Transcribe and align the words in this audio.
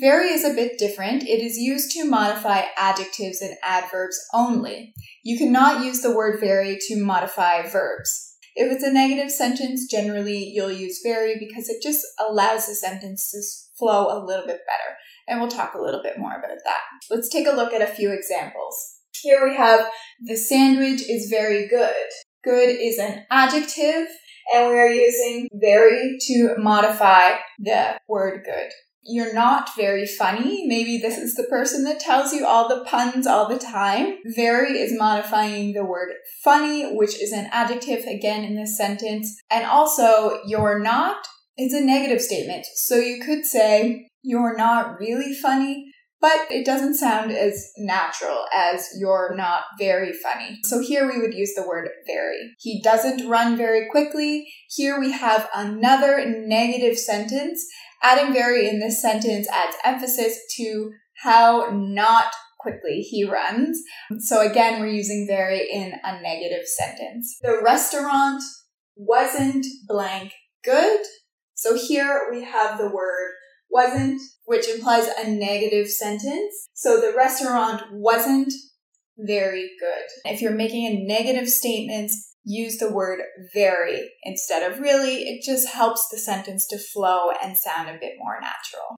Very 0.00 0.28
is 0.28 0.44
a 0.44 0.54
bit 0.54 0.78
different. 0.78 1.24
It 1.24 1.42
is 1.42 1.58
used 1.58 1.90
to 1.92 2.04
modify 2.04 2.66
adjectives 2.76 3.42
and 3.42 3.56
adverbs 3.64 4.16
only. 4.32 4.94
You 5.24 5.36
cannot 5.36 5.84
use 5.84 6.02
the 6.02 6.14
word 6.14 6.38
very 6.38 6.78
to 6.82 7.02
modify 7.02 7.68
verbs. 7.68 8.36
If 8.54 8.70
it's 8.70 8.84
a 8.84 8.92
negative 8.92 9.32
sentence, 9.32 9.90
generally 9.90 10.52
you'll 10.54 10.70
use 10.70 11.00
very 11.02 11.36
because 11.36 11.68
it 11.68 11.82
just 11.82 12.06
allows 12.20 12.66
the 12.66 12.76
sentence 12.76 13.30
to 13.32 13.76
flow 13.76 14.06
a 14.06 14.22
little 14.24 14.46
bit 14.46 14.60
better. 14.66 14.96
And 15.26 15.40
we'll 15.40 15.50
talk 15.50 15.74
a 15.74 15.82
little 15.82 16.02
bit 16.02 16.16
more 16.16 16.38
about 16.38 16.58
that. 16.64 16.80
Let's 17.10 17.28
take 17.28 17.48
a 17.48 17.56
look 17.56 17.72
at 17.72 17.82
a 17.82 17.92
few 17.92 18.12
examples. 18.12 19.00
Here 19.20 19.48
we 19.48 19.56
have 19.56 19.88
the 20.20 20.36
sandwich 20.36 21.02
is 21.08 21.28
very 21.28 21.66
good. 21.66 21.92
Good 22.44 22.68
is 22.68 22.98
an 22.98 23.26
adjective, 23.32 24.06
and 24.54 24.68
we 24.68 24.78
are 24.78 24.88
using 24.88 25.48
very 25.52 26.18
to 26.20 26.54
modify 26.56 27.32
the 27.58 27.98
word 28.06 28.44
good 28.44 28.70
you're 29.08 29.34
not 29.34 29.70
very 29.76 30.06
funny. 30.06 30.66
Maybe 30.66 30.98
this 30.98 31.16
is 31.16 31.34
the 31.34 31.44
person 31.44 31.84
that 31.84 31.98
tells 31.98 32.32
you 32.32 32.46
all 32.46 32.68
the 32.68 32.84
puns 32.84 33.26
all 33.26 33.48
the 33.48 33.58
time. 33.58 34.18
Very 34.36 34.78
is 34.78 34.98
modifying 34.98 35.72
the 35.72 35.84
word 35.84 36.12
funny, 36.44 36.94
which 36.94 37.20
is 37.20 37.32
an 37.32 37.48
adjective 37.50 38.04
again 38.04 38.44
in 38.44 38.54
this 38.54 38.76
sentence. 38.76 39.34
And 39.50 39.64
also, 39.64 40.40
you're 40.46 40.78
not 40.78 41.26
is 41.58 41.74
a 41.74 41.84
negative 41.84 42.22
statement. 42.22 42.64
So 42.74 42.96
you 42.96 43.20
could 43.20 43.44
say, 43.44 44.08
you're 44.22 44.56
not 44.56 45.00
really 45.00 45.34
funny, 45.34 45.90
but 46.20 46.50
it 46.50 46.64
doesn't 46.64 46.94
sound 46.94 47.32
as 47.32 47.70
natural 47.78 48.44
as 48.54 48.88
you're 48.98 49.34
not 49.36 49.62
very 49.78 50.12
funny. 50.12 50.58
So 50.64 50.80
here 50.80 51.10
we 51.10 51.20
would 51.20 51.34
use 51.34 51.54
the 51.54 51.66
word 51.66 51.88
very. 52.06 52.54
He 52.58 52.80
doesn't 52.82 53.28
run 53.28 53.56
very 53.56 53.88
quickly. 53.90 54.48
Here 54.70 54.98
we 55.00 55.12
have 55.12 55.48
another 55.54 56.24
negative 56.28 56.98
sentence 56.98 57.64
Adding 58.02 58.32
very 58.32 58.68
in 58.68 58.80
this 58.80 59.02
sentence 59.02 59.48
adds 59.48 59.76
emphasis 59.84 60.38
to 60.56 60.92
how 61.22 61.70
not 61.72 62.32
quickly 62.58 63.00
he 63.00 63.24
runs. 63.24 63.80
So 64.20 64.40
again, 64.40 64.80
we're 64.80 64.88
using 64.88 65.26
very 65.28 65.68
in 65.70 65.94
a 66.04 66.20
negative 66.20 66.66
sentence. 66.66 67.38
The 67.42 67.60
restaurant 67.62 68.42
wasn't 68.96 69.64
blank 69.86 70.32
good. 70.64 71.00
So 71.54 71.76
here 71.76 72.28
we 72.30 72.44
have 72.44 72.78
the 72.78 72.90
word 72.90 73.32
wasn't, 73.70 74.20
which 74.44 74.68
implies 74.68 75.06
a 75.06 75.30
negative 75.30 75.88
sentence. 75.88 76.68
So 76.74 77.00
the 77.00 77.14
restaurant 77.16 77.82
wasn't 77.92 78.52
very 79.18 79.70
good. 79.80 80.32
If 80.32 80.40
you're 80.40 80.52
making 80.52 80.86
a 80.86 81.04
negative 81.04 81.48
statement, 81.48 82.10
use 82.48 82.78
the 82.78 82.90
word 82.90 83.20
very 83.52 84.10
instead 84.22 84.68
of 84.68 84.80
really. 84.80 85.28
It 85.28 85.42
just 85.44 85.68
helps 85.68 86.08
the 86.08 86.16
sentence 86.16 86.66
to 86.68 86.78
flow 86.78 87.30
and 87.42 87.56
sound 87.56 87.90
a 87.90 87.98
bit 88.00 88.14
more 88.18 88.40
natural. 88.40 88.96